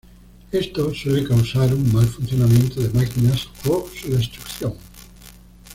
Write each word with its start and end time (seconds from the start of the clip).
Esto 0.51 0.91
suele 0.95 1.27
causar 1.27 1.71
un 1.75 1.93
mal 1.93 2.07
funcionamiento 2.07 2.81
de 2.81 2.89
máquinas 2.89 3.47
o 3.69 3.87
su 3.95 4.09
destrucción. 4.11 4.73